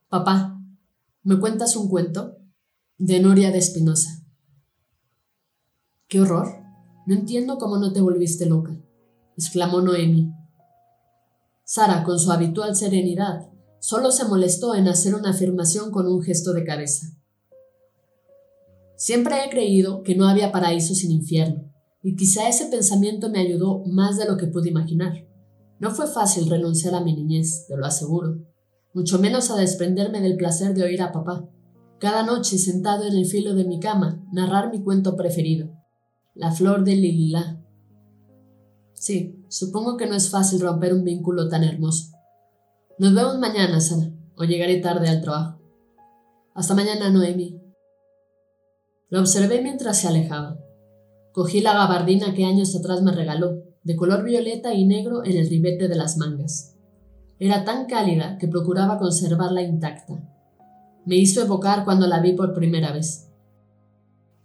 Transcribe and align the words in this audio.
Papá, 0.09 0.61
¿me 1.23 1.39
cuentas 1.39 1.77
un 1.77 1.89
cuento? 1.89 2.39
De 2.97 3.21
Noria 3.21 3.53
de 3.53 3.59
Espinosa. 3.59 4.25
¡Qué 6.09 6.23
horror! 6.23 6.58
No 7.09 7.15
entiendo 7.15 7.57
cómo 7.57 7.79
no 7.79 7.95
te 7.95 8.03
volviste 8.03 8.45
loca, 8.45 8.79
exclamó 9.35 9.81
Noemi. 9.81 10.31
Sara, 11.65 12.05
con 12.05 12.19
su 12.19 12.31
habitual 12.31 12.77
serenidad, 12.77 13.49
solo 13.79 14.11
se 14.11 14.27
molestó 14.27 14.75
en 14.75 14.89
hacer 14.89 15.15
una 15.15 15.31
afirmación 15.31 15.91
con 15.91 16.07
un 16.07 16.21
gesto 16.21 16.53
de 16.53 16.65
cabeza. 16.65 17.07
Siempre 18.95 19.37
he 19.43 19.49
creído 19.49 20.03
que 20.03 20.17
no 20.17 20.29
había 20.29 20.53
paraíso 20.53 20.95
sin 20.95 21.11
infierno, 21.11 21.73
y 22.03 22.15
quizá 22.15 22.47
ese 22.47 22.67
pensamiento 22.67 23.31
me 23.31 23.41
ayudó 23.41 23.85
más 23.87 24.19
de 24.19 24.27
lo 24.27 24.37
que 24.37 24.49
pude 24.49 24.69
imaginar. 24.69 25.27
No 25.81 25.93
fue 25.93 26.09
fácil 26.09 26.51
renunciar 26.51 26.95
a 26.95 27.01
mi 27.01 27.15
niñez, 27.15 27.65
te 27.69 27.79
lo 27.79 27.87
aseguro, 27.87 28.37
mucho 28.93 29.19
menos 29.19 29.51
a 29.51 29.57
desprenderme 29.57 30.21
del 30.21 30.37
placer 30.37 30.75
de 30.75 30.83
oír 30.83 31.01
a 31.01 31.13
papá, 31.13 31.49
cada 32.01 32.23
noche 32.23 32.59
sentado 32.59 33.05
en 33.05 33.17
el 33.17 33.25
filo 33.25 33.55
de 33.55 33.65
mi 33.65 33.81
cama, 33.81 34.23
narrar 34.31 34.71
mi 34.71 34.83
cuento 34.83 35.17
preferido 35.17 35.78
la 36.39 36.53
flor 36.53 36.85
de 36.85 36.95
lilila. 36.95 37.61
Sí, 38.95 39.45
supongo 39.49 39.97
que 39.97 40.07
no 40.07 40.15
es 40.15 40.31
fácil 40.31 40.61
romper 40.61 40.95
un 40.95 41.03
vínculo 41.03 41.49
tan 41.49 41.65
hermoso. 41.65 42.13
Nos 42.97 43.13
vemos 43.13 43.39
mañana, 43.41 43.81
Sara, 43.81 44.13
o 44.37 44.45
llegaré 44.45 44.77
tarde 44.77 45.09
al 45.09 45.21
trabajo. 45.21 45.61
Hasta 46.55 46.75
mañana, 46.75 47.11
Noemi. 47.11 47.61
La 49.09 49.19
observé 49.19 49.63
mientras 49.63 50.01
se 50.01 50.07
alejaba. 50.07 50.61
Cogí 51.33 51.61
la 51.61 51.75
gabardina 51.75 52.33
que 52.35 52.45
años 52.45 52.75
atrás 52.77 53.03
me 53.03 53.11
regaló, 53.11 53.65
de 53.83 53.97
color 53.97 54.23
violeta 54.23 54.75
y 54.75 54.87
negro 54.87 55.25
en 55.25 55.37
el 55.37 55.49
ribete 55.49 55.89
de 55.89 55.97
las 55.97 56.19
mangas. 56.19 56.77
Era 57.41 57.65
tan 57.65 57.87
cálida 57.87 58.39
que 58.39 58.47
procuraba 58.47 58.99
conservarla 58.99 59.63
intacta. 59.63 60.23
Me 61.05 61.17
hizo 61.17 61.41
evocar 61.43 61.85
cuando 61.85 62.07
la 62.07 62.21
vi 62.21 62.35
por 62.35 62.55
primera 62.55 62.93
vez. 62.93 63.28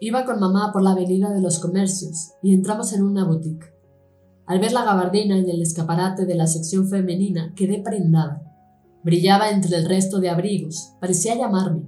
Iba 0.06 0.26
con 0.26 0.38
mamá 0.38 0.74
por 0.74 0.82
la 0.82 0.92
avenida 0.92 1.32
de 1.32 1.40
los 1.40 1.60
comercios 1.60 2.34
y 2.42 2.54
entramos 2.54 2.92
en 2.92 3.04
una 3.04 3.24
boutique. 3.24 3.74
Al 4.46 4.60
ver 4.60 4.74
la 4.74 4.84
gabardina 4.84 5.38
en 5.38 5.50
el 5.50 5.62
escaparate 5.62 6.26
de 6.26 6.36
la 6.36 6.46
sección 6.46 6.90
femenina, 6.90 7.54
quedé 7.56 7.82
prendada. 7.82 8.44
Brillaba 9.02 9.50
entre 9.50 9.78
el 9.78 9.88
resto 9.88 10.20
de 10.20 10.30
abrigos, 10.30 10.92
parecía 11.00 11.38
llamarme. 11.38 11.84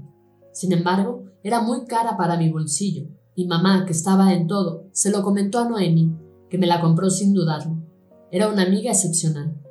Sin 0.53 0.71
embargo, 0.71 1.25
era 1.43 1.59
muy 1.59 1.83
cara 1.87 2.15
para 2.15 2.37
mi 2.37 2.49
bolsillo, 2.49 3.09
y 3.35 3.47
mamá, 3.47 3.83
que 3.85 3.91
estaba 3.91 4.31
en 4.33 4.47
todo, 4.47 4.87
se 4.93 5.11
lo 5.11 5.21
comentó 5.21 5.59
a 5.59 5.67
Noemi, 5.67 6.15
que 6.49 6.57
me 6.57 6.67
la 6.67 6.79
compró 6.79 7.09
sin 7.09 7.33
dudarlo. 7.33 7.83
Era 8.31 8.47
una 8.47 8.63
amiga 8.63 8.91
excepcional. 8.91 9.61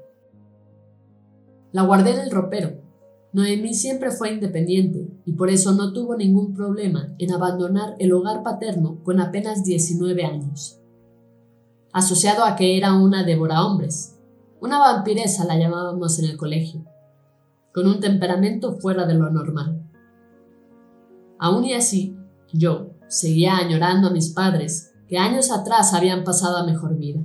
La 1.73 1.85
guardé 1.85 2.11
en 2.11 2.21
el 2.21 2.31
ropero, 2.31 2.83
Noemí 3.35 3.75
siempre 3.75 4.13
fue 4.13 4.33
independiente 4.33 5.09
y 5.25 5.33
por 5.33 5.51
eso 5.51 5.73
no 5.73 5.93
tuvo 5.93 6.17
ningún 6.17 6.55
problema 6.55 7.17
en 7.19 7.33
abandonar 7.33 7.97
el 7.99 8.13
hogar 8.13 8.45
paterno 8.45 9.03
con 9.03 9.19
apenas 9.19 9.65
19 9.65 10.25
años. 10.25 10.79
Asociado 11.93 12.45
a 12.45 12.55
que 12.55 12.79
era 12.79 12.95
una 12.95 13.25
devora 13.25 13.65
hombres, 13.65 14.21
una 14.61 14.79
vampiresa 14.79 15.45
la 15.47 15.59
llamábamos 15.59 16.21
en 16.21 16.27
el 16.27 16.37
colegio, 16.37 16.85
con 17.75 17.89
un 17.89 17.99
temperamento 17.99 18.79
fuera 18.79 19.05
de 19.05 19.15
lo 19.15 19.29
normal. 19.31 19.83
Aún 21.41 21.65
y 21.65 21.75
así, 21.75 22.17
yo 22.53 22.91
seguía 23.09 23.57
añorando 23.57 24.07
a 24.07 24.13
mis 24.13 24.29
padres 24.29 24.93
que 25.09 25.19
años 25.19 25.51
atrás 25.51 25.93
habían 25.93 26.23
pasado 26.23 26.59
a 26.59 26.67
mejor 26.67 26.97
vida. 26.97 27.21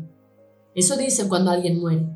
Eso 0.73 0.97
dice 0.97 1.29
cuando 1.29 1.51
alguien 1.51 1.79
muere, 1.79 2.09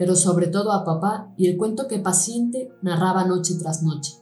pero 0.00 0.16
sobre 0.16 0.46
todo 0.46 0.72
a 0.72 0.82
papá 0.82 1.34
y 1.36 1.46
el 1.46 1.58
cuento 1.58 1.86
que 1.86 1.98
paciente 1.98 2.72
narraba 2.80 3.26
noche 3.26 3.56
tras 3.60 3.82
noche. 3.82 4.14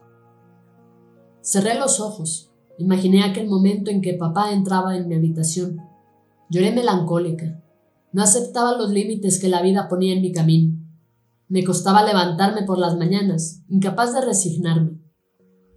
Cerré 1.40 1.78
los 1.78 2.00
ojos, 2.00 2.50
imaginé 2.78 3.22
aquel 3.22 3.46
momento 3.46 3.88
en 3.88 4.02
que 4.02 4.14
papá 4.14 4.50
entraba 4.50 4.96
en 4.96 5.06
mi 5.06 5.14
habitación. 5.14 5.76
Lloré 6.50 6.72
melancólica. 6.72 7.62
No 8.10 8.24
aceptaba 8.24 8.76
los 8.76 8.90
límites 8.90 9.38
que 9.38 9.48
la 9.48 9.62
vida 9.62 9.88
ponía 9.88 10.14
en 10.14 10.20
mi 10.20 10.32
camino. 10.32 10.76
Me 11.46 11.62
costaba 11.62 12.02
levantarme 12.02 12.64
por 12.64 12.80
las 12.80 12.96
mañanas, 12.96 13.62
incapaz 13.68 14.12
de 14.14 14.22
resignarme. 14.22 15.00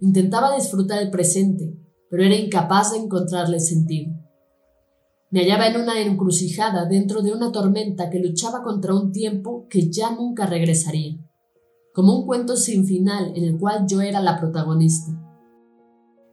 Intentaba 0.00 0.56
disfrutar 0.56 1.00
el 1.00 1.10
presente, 1.10 1.78
pero 2.10 2.24
era 2.24 2.34
incapaz 2.34 2.90
de 2.90 2.98
encontrarle 2.98 3.60
sentido. 3.60 4.12
Me 5.32 5.40
hallaba 5.40 5.66
en 5.66 5.80
una 5.80 5.98
encrucijada 5.98 6.84
dentro 6.84 7.22
de 7.22 7.32
una 7.32 7.50
tormenta 7.52 8.10
que 8.10 8.18
luchaba 8.18 8.62
contra 8.62 8.94
un 8.94 9.12
tiempo 9.12 9.66
que 9.70 9.90
ya 9.90 10.14
nunca 10.14 10.44
regresaría, 10.44 11.16
como 11.94 12.18
un 12.18 12.26
cuento 12.26 12.54
sin 12.54 12.86
final 12.86 13.32
en 13.34 13.44
el 13.44 13.58
cual 13.58 13.86
yo 13.88 14.02
era 14.02 14.20
la 14.20 14.38
protagonista. 14.38 15.10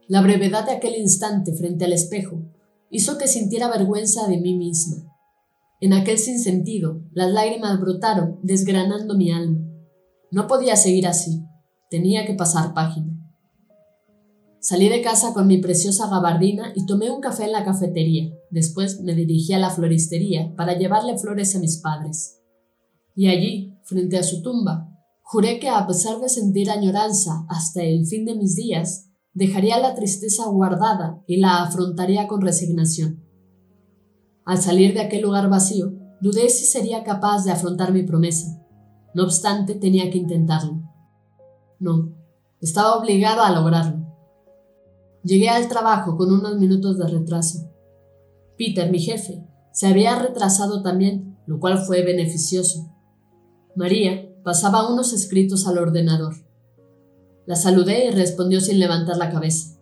La 0.06 0.20
brevedad 0.20 0.66
de 0.66 0.72
aquel 0.72 0.96
instante 0.96 1.54
frente 1.54 1.86
al 1.86 1.94
espejo 1.94 2.42
hizo 2.90 3.16
que 3.16 3.26
sintiera 3.26 3.70
vergüenza 3.70 4.28
de 4.28 4.38
mí 4.38 4.54
misma. 4.54 4.98
En 5.80 5.94
aquel 5.94 6.18
sinsentido, 6.18 7.00
las 7.12 7.32
lágrimas 7.32 7.80
brotaron, 7.80 8.38
desgranando 8.42 9.16
mi 9.16 9.32
alma. 9.32 9.66
No 10.30 10.46
podía 10.46 10.76
seguir 10.76 11.06
así. 11.06 11.42
Tenía 11.88 12.26
que 12.26 12.34
pasar 12.34 12.74
página. 12.74 13.19
Salí 14.62 14.90
de 14.90 15.00
casa 15.00 15.32
con 15.32 15.46
mi 15.46 15.56
preciosa 15.56 16.06
gabardina 16.08 16.72
y 16.76 16.84
tomé 16.84 17.10
un 17.10 17.22
café 17.22 17.44
en 17.44 17.52
la 17.52 17.64
cafetería. 17.64 18.30
Después 18.50 19.00
me 19.00 19.14
dirigí 19.14 19.54
a 19.54 19.58
la 19.58 19.70
floristería 19.70 20.54
para 20.54 20.76
llevarle 20.76 21.16
flores 21.16 21.56
a 21.56 21.60
mis 21.60 21.78
padres. 21.78 22.42
Y 23.16 23.28
allí, 23.28 23.78
frente 23.84 24.18
a 24.18 24.22
su 24.22 24.42
tumba, 24.42 24.86
juré 25.22 25.58
que 25.60 25.70
a 25.70 25.86
pesar 25.86 26.20
de 26.20 26.28
sentir 26.28 26.70
añoranza 26.70 27.46
hasta 27.48 27.82
el 27.82 28.06
fin 28.06 28.26
de 28.26 28.34
mis 28.34 28.54
días, 28.54 29.08
dejaría 29.32 29.78
la 29.78 29.94
tristeza 29.94 30.44
guardada 30.48 31.22
y 31.26 31.38
la 31.38 31.62
afrontaría 31.62 32.28
con 32.28 32.42
resignación. 32.42 33.24
Al 34.44 34.58
salir 34.58 34.92
de 34.92 35.00
aquel 35.00 35.22
lugar 35.22 35.48
vacío, 35.48 35.94
dudé 36.20 36.50
si 36.50 36.66
sería 36.66 37.02
capaz 37.02 37.44
de 37.44 37.52
afrontar 37.52 37.94
mi 37.94 38.02
promesa. 38.02 38.60
No 39.14 39.24
obstante, 39.24 39.74
tenía 39.74 40.10
que 40.10 40.18
intentarlo. 40.18 40.82
No, 41.78 42.12
estaba 42.60 42.96
obligado 42.96 43.40
a 43.40 43.52
lograrlo. 43.52 43.99
Llegué 45.22 45.50
al 45.50 45.68
trabajo 45.68 46.16
con 46.16 46.32
unos 46.32 46.58
minutos 46.58 46.96
de 46.98 47.06
retraso. 47.06 47.70
Peter, 48.56 48.90
mi 48.90 48.98
jefe, 48.98 49.44
se 49.72 49.86
había 49.86 50.18
retrasado 50.18 50.82
también, 50.82 51.38
lo 51.46 51.60
cual 51.60 51.78
fue 51.78 52.02
beneficioso. 52.02 52.90
María 53.76 54.30
pasaba 54.42 54.90
unos 54.90 55.12
escritos 55.12 55.66
al 55.66 55.78
ordenador. 55.78 56.34
La 57.46 57.56
saludé 57.56 58.06
y 58.06 58.10
respondió 58.10 58.60
sin 58.60 58.78
levantar 58.78 59.16
la 59.16 59.30
cabeza. 59.30 59.78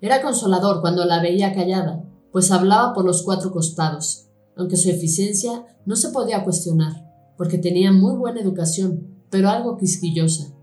Era 0.00 0.22
consolador 0.22 0.80
cuando 0.80 1.04
la 1.04 1.20
veía 1.22 1.54
callada, 1.54 2.04
pues 2.32 2.50
hablaba 2.50 2.94
por 2.94 3.04
los 3.04 3.22
cuatro 3.22 3.52
costados, 3.52 4.28
aunque 4.56 4.76
su 4.76 4.90
eficiencia 4.90 5.64
no 5.86 5.96
se 5.96 6.10
podía 6.10 6.44
cuestionar, 6.44 7.06
porque 7.36 7.58
tenía 7.58 7.92
muy 7.92 8.14
buena 8.14 8.40
educación, 8.40 9.24
pero 9.30 9.48
algo 9.48 9.76
quisquillosa. 9.76 10.54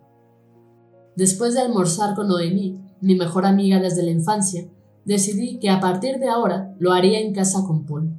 Después 1.18 1.56
de 1.56 1.62
almorzar 1.62 2.16
con 2.16 2.28
Noemí, 2.28 2.80
mi 3.02 3.16
mejor 3.16 3.48
amiga 3.48 3.80
desde 3.80 4.04
la 4.04 4.12
infancia, 4.12 4.69
decidí 5.04 5.58
que 5.58 5.72
a 5.72 5.80
partir 5.80 6.19
de 6.19 6.30
ahora 6.30 6.75
lo 6.78 6.94
haría 6.94 7.19
en 7.19 7.34
casa 7.34 7.64
con 7.66 7.88
Paul. 7.88 8.16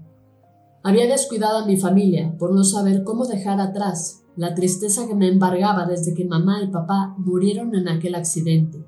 Había 0.83 1.07
descuidado 1.07 1.59
a 1.59 1.67
mi 1.67 1.77
familia 1.77 2.37
por 2.39 2.53
no 2.53 2.65
saber 2.65 3.05
cómo 3.05 3.25
dejar 3.27 3.61
atrás 3.61 4.23
la 4.35 4.57
tristeza 4.57 5.07
que 5.07 5.15
me 5.15 5.29
embargaba 5.29 5.87
desde 5.87 6.13
que 6.13 6.25
mamá 6.25 6.61
y 6.61 6.73
papá 6.73 7.15
murieron 7.19 7.73
en 7.77 7.89
aquel 7.89 8.17
accidente. 8.17 8.85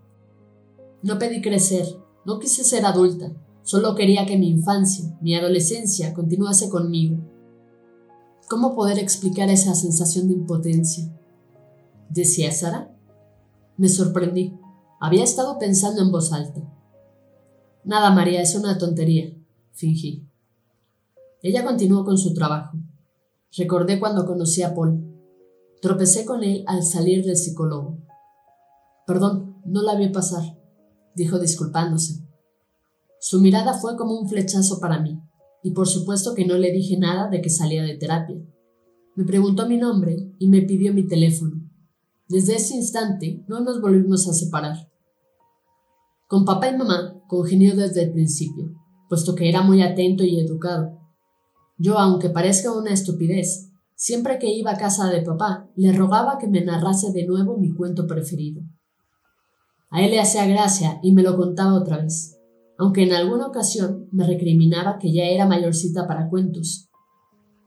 No 1.04 1.20
pedí 1.20 1.40
crecer, 1.40 1.86
no 2.26 2.40
quise 2.40 2.64
ser 2.64 2.86
adulta, 2.86 3.32
solo 3.62 3.94
quería 3.94 4.26
que 4.26 4.36
mi 4.36 4.48
infancia, 4.48 5.16
mi 5.20 5.36
adolescencia 5.36 6.14
continuase 6.14 6.68
conmigo. 6.68 7.16
¿Cómo 8.48 8.74
poder 8.74 8.98
explicar 8.98 9.50
esa 9.50 9.76
sensación 9.76 10.26
de 10.26 10.34
impotencia? 10.34 11.08
¿Decía 12.08 12.50
Sara? 12.50 12.90
Me 13.80 13.88
sorprendí. 13.88 14.60
Había 15.00 15.24
estado 15.24 15.58
pensando 15.58 16.02
en 16.02 16.12
voz 16.12 16.34
alta. 16.34 16.60
Nada, 17.82 18.10
María, 18.10 18.42
es 18.42 18.54
una 18.54 18.76
tontería, 18.76 19.34
fingí. 19.72 20.28
Ella 21.40 21.64
continuó 21.64 22.04
con 22.04 22.18
su 22.18 22.34
trabajo. 22.34 22.76
Recordé 23.56 23.98
cuando 23.98 24.26
conocí 24.26 24.60
a 24.60 24.74
Paul. 24.74 25.02
Tropecé 25.80 26.26
con 26.26 26.44
él 26.44 26.62
al 26.66 26.82
salir 26.82 27.24
del 27.24 27.38
psicólogo. 27.38 27.96
Perdón, 29.06 29.62
no 29.64 29.80
la 29.80 29.94
vi 29.94 30.10
pasar, 30.10 30.58
dijo 31.14 31.38
disculpándose. 31.38 32.22
Su 33.18 33.40
mirada 33.40 33.72
fue 33.72 33.96
como 33.96 34.12
un 34.20 34.28
flechazo 34.28 34.78
para 34.78 35.00
mí, 35.00 35.22
y 35.62 35.70
por 35.70 35.88
supuesto 35.88 36.34
que 36.34 36.46
no 36.46 36.58
le 36.58 36.70
dije 36.70 36.98
nada 36.98 37.30
de 37.30 37.40
que 37.40 37.48
salía 37.48 37.82
de 37.82 37.96
terapia. 37.96 38.36
Me 39.16 39.24
preguntó 39.24 39.66
mi 39.66 39.78
nombre 39.78 40.34
y 40.38 40.48
me 40.48 40.60
pidió 40.60 40.92
mi 40.92 41.08
teléfono. 41.08 41.59
Desde 42.30 42.54
ese 42.54 42.76
instante 42.76 43.44
no 43.48 43.58
nos 43.58 43.80
volvimos 43.80 44.28
a 44.28 44.32
separar. 44.32 44.88
Con 46.28 46.44
papá 46.44 46.68
y 46.68 46.76
mamá 46.76 47.20
congenió 47.26 47.74
desde 47.74 48.04
el 48.04 48.12
principio, 48.12 48.72
puesto 49.08 49.34
que 49.34 49.48
era 49.48 49.62
muy 49.62 49.82
atento 49.82 50.22
y 50.22 50.38
educado. 50.38 50.96
Yo, 51.76 51.98
aunque 51.98 52.30
parezca 52.30 52.70
una 52.70 52.92
estupidez, 52.92 53.72
siempre 53.96 54.38
que 54.38 54.46
iba 54.46 54.70
a 54.70 54.78
casa 54.78 55.10
de 55.10 55.22
papá, 55.22 55.68
le 55.74 55.92
rogaba 55.92 56.38
que 56.38 56.46
me 56.46 56.64
narrase 56.64 57.10
de 57.10 57.26
nuevo 57.26 57.58
mi 57.58 57.74
cuento 57.74 58.06
preferido. 58.06 58.62
A 59.90 60.00
él 60.04 60.12
le 60.12 60.20
hacía 60.20 60.46
gracia 60.46 61.00
y 61.02 61.12
me 61.12 61.24
lo 61.24 61.36
contaba 61.36 61.74
otra 61.74 61.96
vez, 61.96 62.38
aunque 62.78 63.02
en 63.02 63.12
alguna 63.12 63.48
ocasión 63.48 64.06
me 64.12 64.24
recriminaba 64.24 65.00
que 65.00 65.12
ya 65.12 65.24
era 65.24 65.48
mayorcita 65.48 66.06
para 66.06 66.28
cuentos. 66.28 66.90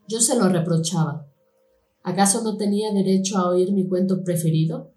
Yo 0.07 0.21
se 0.21 0.37
lo 0.37 0.47
reprochaba. 0.47 1.27
¿Acaso 2.03 2.43
no 2.43 2.57
tenía 2.57 2.91
derecho 2.91 3.37
a 3.37 3.47
oír 3.47 3.71
mi 3.71 3.87
cuento 3.87 4.25
preferido? 4.25 4.91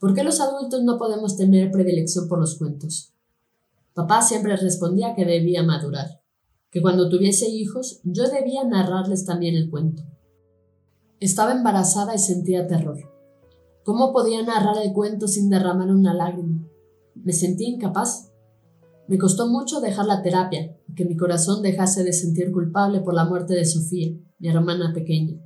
¿Por 0.00 0.14
qué 0.14 0.24
los 0.24 0.40
adultos 0.40 0.82
no 0.82 0.96
podemos 0.96 1.36
tener 1.36 1.70
predilección 1.70 2.26
por 2.26 2.40
los 2.40 2.56
cuentos? 2.56 3.12
Papá 3.92 4.22
siempre 4.22 4.56
respondía 4.56 5.14
que 5.14 5.26
debía 5.26 5.62
madurar, 5.62 6.22
que 6.70 6.80
cuando 6.80 7.10
tuviese 7.10 7.50
hijos 7.50 8.00
yo 8.02 8.30
debía 8.30 8.64
narrarles 8.64 9.26
también 9.26 9.56
el 9.56 9.68
cuento. 9.68 10.04
Estaba 11.20 11.52
embarazada 11.52 12.14
y 12.14 12.18
sentía 12.18 12.66
terror. 12.66 12.98
¿Cómo 13.84 14.14
podía 14.14 14.42
narrar 14.42 14.78
el 14.82 14.94
cuento 14.94 15.28
sin 15.28 15.50
derramar 15.50 15.90
una 15.90 16.14
lágrima? 16.14 16.66
Me 17.14 17.34
sentí 17.34 17.66
incapaz. 17.66 18.32
Me 19.06 19.18
costó 19.18 19.48
mucho 19.48 19.82
dejar 19.82 20.06
la 20.06 20.22
terapia 20.22 20.74
que 20.96 21.04
mi 21.04 21.14
corazón 21.14 21.62
dejase 21.62 22.04
de 22.04 22.14
sentir 22.14 22.50
culpable 22.52 23.00
por 23.00 23.12
la 23.12 23.26
muerte 23.26 23.52
de 23.52 23.66
Sofía, 23.66 24.16
mi 24.38 24.48
hermana 24.48 24.94
pequeña. 24.94 25.41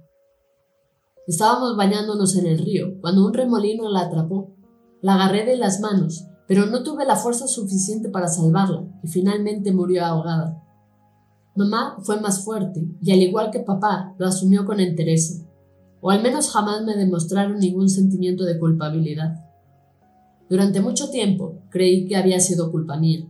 Estábamos 1.27 1.77
bañándonos 1.77 2.37
en 2.37 2.47
el 2.47 2.59
río 2.59 3.01
cuando 3.01 3.27
un 3.27 3.35
remolino 3.35 3.89
la 3.91 4.03
atrapó. 4.03 4.55
La 5.03 5.15
agarré 5.15 5.45
de 5.45 5.57
las 5.57 5.81
manos, 5.81 6.27
pero 6.47 6.67
no 6.67 6.83
tuve 6.83 7.05
la 7.05 7.17
fuerza 7.17 7.47
suficiente 7.49 8.09
para 8.09 8.29
salvarla 8.29 8.87
y 9.03 9.09
finalmente 9.09 9.73
murió 9.73 10.05
ahogada. 10.05 10.63
Mamá 11.57 11.97
fue 12.03 12.21
más 12.21 12.45
fuerte 12.45 12.89
y 13.03 13.13
al 13.13 13.23
igual 13.23 13.51
que 13.51 13.61
papá 13.61 14.15
lo 14.19 14.27
asumió 14.27 14.65
con 14.65 14.81
entereza 14.81 15.47
o 16.01 16.11
al 16.11 16.23
menos 16.23 16.51
jamás 16.51 16.85
me 16.85 16.95
demostraron 16.95 17.59
ningún 17.59 17.89
sentimiento 17.89 18.45
de 18.45 18.61
culpabilidad. 18.61 19.45
Durante 20.49 20.81
mucho 20.81 21.11
tiempo 21.11 21.63
creí 21.71 22.07
que 22.07 22.17
había 22.17 22.39
sido 22.39 22.71
culpa 22.71 22.97
mía. 22.97 23.29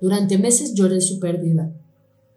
Durante 0.00 0.36
meses 0.36 0.74
lloré 0.74 1.00
su 1.00 1.20
pérdida, 1.20 1.72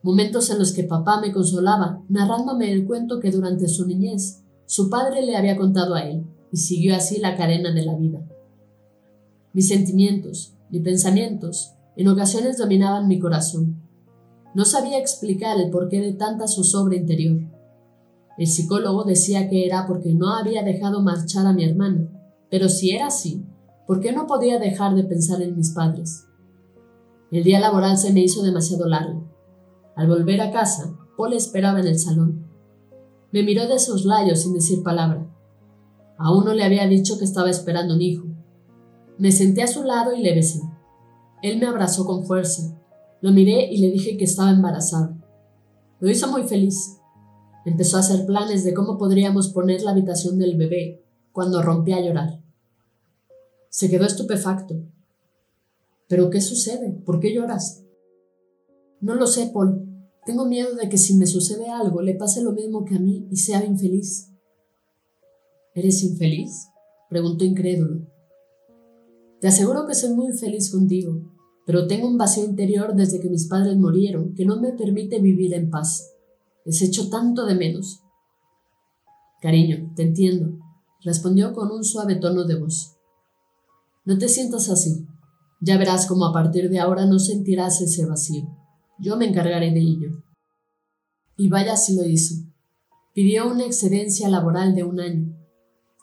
momentos 0.03 0.51
en 0.51 0.59
los 0.59 0.73
que 0.73 0.83
papá 0.83 1.19
me 1.21 1.31
consolaba 1.31 2.03
narrándome 2.09 2.71
el 2.71 2.85
cuento 2.85 3.19
que 3.19 3.31
durante 3.31 3.67
su 3.67 3.87
niñez 3.87 4.42
su 4.73 4.89
padre 4.89 5.21
le 5.21 5.37
había 5.37 5.55
contado 5.55 5.93
a 5.93 6.01
él, 6.01 6.25
y 6.51 6.57
siguió 6.57 6.95
así 6.95 7.19
la 7.19 7.37
cadena 7.37 7.71
de 7.71 7.85
la 7.85 7.93
vida. 7.95 8.27
Mis 9.53 9.67
sentimientos, 9.67 10.55
mis 10.71 10.81
pensamientos, 10.81 11.75
en 11.95 12.07
ocasiones 12.07 12.57
dominaban 12.57 13.07
mi 13.07 13.19
corazón. 13.19 13.83
No 14.55 14.65
sabía 14.65 14.97
explicar 14.97 15.59
el 15.59 15.69
porqué 15.69 16.01
de 16.01 16.13
tanta 16.13 16.47
zozobra 16.47 16.95
interior. 16.95 17.39
El 18.35 18.47
psicólogo 18.47 19.03
decía 19.03 19.47
que 19.47 19.67
era 19.67 19.85
porque 19.85 20.15
no 20.15 20.35
había 20.35 20.63
dejado 20.63 21.03
marchar 21.03 21.45
a 21.45 21.53
mi 21.53 21.65
hermana, 21.65 22.09
pero 22.49 22.67
si 22.67 22.95
era 22.95 23.05
así, 23.05 23.45
¿por 23.85 23.99
qué 23.99 24.11
no 24.11 24.25
podía 24.25 24.57
dejar 24.57 24.95
de 24.95 25.03
pensar 25.03 25.43
en 25.43 25.55
mis 25.55 25.69
padres? 25.69 26.25
El 27.29 27.43
día 27.43 27.59
laboral 27.59 27.95
se 27.99 28.11
me 28.11 28.21
hizo 28.21 28.41
demasiado 28.41 28.87
largo. 28.87 29.31
Al 29.95 30.07
volver 30.07 30.41
a 30.41 30.49
casa, 30.49 30.97
Paul 31.15 31.33
esperaba 31.33 31.79
en 31.79 31.85
el 31.85 31.99
salón. 31.99 32.42
Me 33.33 33.41
miró 33.41 33.67
de 33.67 33.79
soslayo 33.79 34.35
sin 34.35 34.53
decir 34.53 34.83
palabra. 34.83 35.27
Aún 36.19 36.45
no 36.45 36.53
le 36.53 36.63
había 36.63 36.85
dicho 36.85 37.17
que 37.17 37.25
estaba 37.25 37.49
esperando 37.49 37.95
un 37.95 38.01
hijo. 38.03 38.27
Me 39.17 39.31
senté 39.31 39.63
a 39.63 39.67
su 39.67 39.83
lado 39.83 40.13
y 40.13 40.21
le 40.21 40.35
besé. 40.35 40.61
Él 41.41 41.59
me 41.59 41.65
abrazó 41.65 42.05
con 42.05 42.27
fuerza. 42.27 42.79
Lo 43.21 43.31
miré 43.31 43.73
y 43.73 43.79
le 43.79 43.89
dije 43.89 44.17
que 44.17 44.25
estaba 44.25 44.51
embarazada. 44.51 45.17
Lo 45.99 46.11
hizo 46.11 46.29
muy 46.29 46.43
feliz. 46.43 46.99
Empezó 47.65 47.97
a 47.97 48.01
hacer 48.01 48.27
planes 48.27 48.63
de 48.63 48.75
cómo 48.75 48.99
podríamos 48.99 49.49
poner 49.49 49.81
la 49.81 49.91
habitación 49.91 50.37
del 50.37 50.55
bebé 50.55 51.03
cuando 51.31 51.63
rompí 51.63 51.91
a 51.93 52.01
llorar. 52.01 52.39
Se 53.69 53.89
quedó 53.89 54.05
estupefacto. 54.05 54.75
¿Pero 56.07 56.29
qué 56.29 56.39
sucede? 56.39 56.91
¿Por 57.03 57.19
qué 57.19 57.33
lloras? 57.33 57.83
No 59.01 59.15
lo 59.15 59.25
sé, 59.25 59.49
Paul. 59.51 59.92
Tengo 60.25 60.45
miedo 60.45 60.75
de 60.75 60.87
que 60.87 60.97
si 60.97 61.15
me 61.15 61.27
sucede 61.27 61.69
algo 61.69 62.01
le 62.01 62.15
pase 62.15 62.41
lo 62.41 62.53
mismo 62.53 62.85
que 62.85 62.95
a 62.95 62.99
mí 62.99 63.27
y 63.29 63.37
sea 63.37 63.65
infeliz. 63.65 64.29
¿Eres 65.75 66.03
infeliz? 66.03 66.69
preguntó 67.09 67.43
incrédulo. 67.43 68.07
Te 69.41 69.47
aseguro 69.47 69.85
que 69.85 69.95
soy 69.95 70.13
muy 70.13 70.31
feliz 70.31 70.71
contigo, 70.71 71.21
pero 71.65 71.87
tengo 71.87 72.07
un 72.07 72.17
vacío 72.17 72.45
interior 72.45 72.95
desde 72.95 73.19
que 73.19 73.29
mis 73.29 73.47
padres 73.47 73.75
murieron 73.75 74.33
que 74.33 74.45
no 74.45 74.59
me 74.61 74.71
permite 74.71 75.19
vivir 75.19 75.53
en 75.53 75.69
paz. 75.69 76.13
Les 76.65 76.81
echo 76.81 77.09
tanto 77.09 77.45
de 77.45 77.55
menos. 77.55 78.01
Cariño, 79.41 79.91
te 79.95 80.03
entiendo, 80.03 80.57
respondió 81.01 81.51
con 81.51 81.69
un 81.71 81.83
suave 81.83 82.15
tono 82.15 82.45
de 82.45 82.55
voz. 82.55 82.95
No 84.05 84.17
te 84.17 84.29
sientas 84.29 84.69
así. 84.69 85.05
Ya 85.59 85.77
verás 85.77 86.07
cómo 86.07 86.25
a 86.25 86.33
partir 86.33 86.69
de 86.69 86.79
ahora 86.79 87.05
no 87.05 87.19
sentirás 87.19 87.81
ese 87.81 88.05
vacío. 88.05 88.62
Yo 88.99 89.17
me 89.17 89.27
encargaré 89.27 89.71
de 89.71 89.79
ello. 89.79 90.23
Y 91.35 91.49
vaya 91.49 91.75
si 91.75 91.95
lo 91.95 92.05
hizo. 92.05 92.35
Pidió 93.13 93.49
una 93.49 93.65
excedencia 93.65 94.29
laboral 94.29 94.75
de 94.75 94.83
un 94.83 94.99
año. 94.99 95.37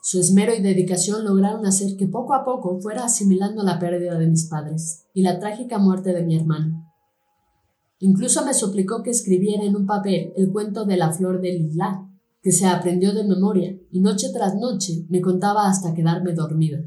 Su 0.02 0.18
esmero 0.18 0.54
y 0.54 0.62
dedicación 0.62 1.25
lograron 1.25 1.66
hacer 1.66 1.97
que 1.97 2.06
poco 2.06 2.35
a 2.35 2.44
poco 2.44 2.80
fuera 2.80 3.04
asimilando 3.04 3.62
la 3.62 3.78
pérdida 3.78 4.18
de 4.18 4.26
mis 4.26 4.47
padres 4.47 5.06
y 5.12 5.23
la 5.23 5.38
trágica 5.38 5.78
muerte 5.78 6.12
de 6.12 6.23
mi 6.23 6.37
hermano. 6.37 6.90
Incluso 7.99 8.44
me 8.47 8.54
suplicó 8.54 9.02
que 9.02 9.11
escribiera 9.11 9.62
en 9.62 9.76
un 9.76 9.87
papel 9.87 10.32
el 10.37 10.50
cuento 10.50 10.87
de 10.87 10.97
la 10.97 11.12
flor 11.12 11.42
del 11.42 11.66
isla, 11.66 12.09
que 12.42 12.50
se 12.50 12.66
aprendió 12.66 13.12
de 13.12 13.25
memoria 13.25 13.76
y 13.92 14.00
noche 14.00 14.30
tras 14.32 14.54
noche 14.54 15.04
me 15.11 15.20
contaba 15.20 15.68
hasta 15.68 15.92
quedarme 15.92 16.32
dormida. 16.32 16.78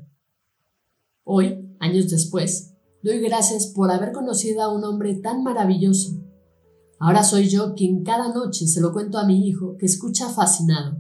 Hoy, 1.24 1.76
años 1.80 2.10
después, 2.10 2.73
doy 3.04 3.20
gracias 3.20 3.68
por 3.68 3.92
haber 3.92 4.12
conocido 4.12 4.64
a 4.64 4.74
un 4.74 4.84
hombre 4.84 5.16
tan 5.16 5.44
maravilloso. 5.44 6.24
Ahora 7.00 7.24
soy 7.24 7.50
yo 7.50 7.76
quien 7.76 8.04
cada 8.04 8.34
noche 8.34 8.66
se 8.66 8.80
lo 8.80 8.94
cuento 8.94 9.18
a 9.18 9.28
mi 9.28 9.46
hijo 9.46 9.76
que 9.78 9.86
escucha 9.86 10.30
fascinado. 10.30 10.98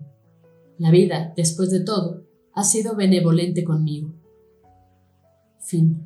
La 0.78 0.92
vida, 0.92 1.34
después 1.38 1.72
de 1.72 1.80
todo, 1.80 2.26
ha 2.54 2.64
sido 2.64 2.96
benevolente 2.96 3.64
conmigo. 3.64 4.14
Fin. 5.60 6.04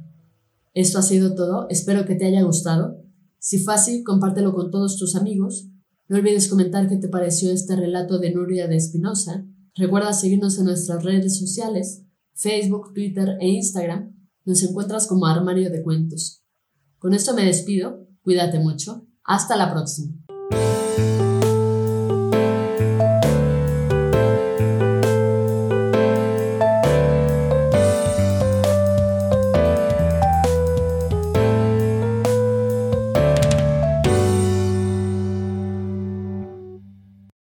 Esto 0.74 1.00
ha 1.00 1.02
sido 1.02 1.34
todo. 1.34 1.68
Espero 1.70 2.06
que 2.06 2.14
te 2.14 2.26
haya 2.26 2.44
gustado. 2.44 3.04
Si 3.40 3.58
fue 3.58 3.74
así, 3.74 4.04
compártelo 4.04 4.54
con 4.54 4.70
todos 4.70 4.98
tus 4.98 5.16
amigos. 5.16 5.68
No 6.08 6.18
olvides 6.18 6.48
comentar 6.48 6.88
qué 6.88 6.98
te 6.98 7.10
pareció 7.10 7.52
este 7.52 7.76
relato 7.76 8.20
de 8.20 8.32
Nuria 8.32 8.68
de 8.68 8.76
Espinosa. 8.76 9.46
Recuerda 9.76 10.14
seguirnos 10.14 10.60
en 10.60 10.66
nuestras 10.66 11.04
redes 11.04 11.40
sociales, 11.40 12.04
Facebook, 12.34 12.94
Twitter 12.94 13.38
e 13.40 13.48
Instagram. 13.48 14.17
Nos 14.48 14.64
encuentras 14.64 15.08
como 15.08 15.26
Armario 15.26 15.70
de 15.70 15.84
Cuentos. 15.84 16.42
Con 17.00 17.14
esto 17.14 17.34
me 17.34 17.44
despido. 17.44 18.08
Cuídate 18.22 18.60
mucho. 18.60 19.06
Hasta 19.26 19.58
la 19.58 19.70
próxima. 19.70 20.14